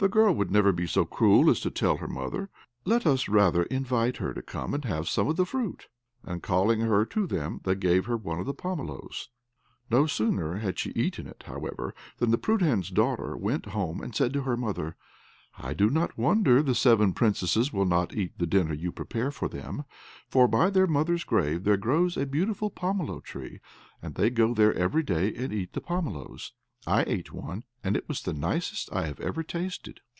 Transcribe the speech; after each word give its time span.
The 0.00 0.08
girl 0.08 0.32
would 0.32 0.52
never 0.52 0.70
be 0.70 0.86
so 0.86 1.04
cruel 1.04 1.50
as 1.50 1.58
to 1.62 1.72
tell 1.72 1.96
her 1.96 2.06
mother. 2.06 2.50
Let 2.84 3.04
us 3.04 3.28
rather 3.28 3.64
invite 3.64 4.18
her 4.18 4.32
to 4.32 4.40
come 4.42 4.72
and 4.72 4.84
have 4.84 5.08
some 5.08 5.26
of 5.26 5.34
the 5.34 5.44
fruit." 5.44 5.88
And 6.22 6.40
calling 6.40 6.78
her 6.78 7.04
to 7.06 7.26
them, 7.26 7.62
they 7.64 7.74
gave 7.74 8.06
her 8.06 8.16
one 8.16 8.38
of 8.38 8.46
the 8.46 8.54
pomeloes. 8.54 9.30
No 9.90 10.06
sooner 10.06 10.58
had 10.58 10.78
she 10.78 10.90
eaten 10.90 11.26
it, 11.26 11.42
however, 11.48 11.96
than 12.18 12.30
the 12.30 12.38
Prudhan's 12.38 12.90
daughter 12.90 13.36
went 13.36 13.66
home 13.66 14.00
and 14.00 14.14
said 14.14 14.32
to 14.34 14.42
her 14.42 14.56
mother, 14.56 14.94
"I 15.58 15.74
do 15.74 15.90
not 15.90 16.16
wonder 16.16 16.62
the 16.62 16.76
seven 16.76 17.12
Princesses 17.12 17.72
will 17.72 17.84
not 17.84 18.14
eat 18.14 18.38
the 18.38 18.46
dinner 18.46 18.74
you 18.74 18.92
prepare 18.92 19.32
for 19.32 19.48
them, 19.48 19.82
for 20.28 20.46
by 20.46 20.70
their 20.70 20.86
mother's 20.86 21.24
grave 21.24 21.64
there 21.64 21.76
grows 21.76 22.16
a 22.16 22.24
beautiful 22.24 22.70
pomelo 22.70 23.20
tree, 23.20 23.58
and 24.00 24.14
they 24.14 24.30
go 24.30 24.54
there 24.54 24.72
every 24.74 25.02
day 25.02 25.34
and 25.34 25.52
eat 25.52 25.72
the 25.72 25.80
pomeloes. 25.80 26.52
I 26.86 27.02
ate 27.08 27.32
one, 27.34 27.64
and 27.82 27.96
it 27.96 28.08
was 28.08 28.22
the 28.22 28.32
nicest 28.32 28.90
I 28.92 29.06
have 29.06 29.18
ever 29.20 29.42
tasted." 29.42 30.00